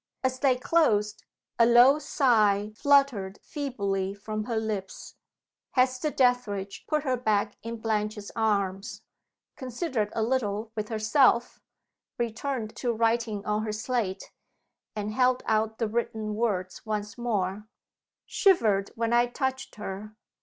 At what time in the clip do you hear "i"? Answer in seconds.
19.13-19.27